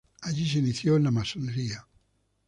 Allí 0.21 0.49
se 0.49 0.57
inició 0.57 0.95
en 0.95 1.03
la 1.03 1.11
masonería. 1.11 1.87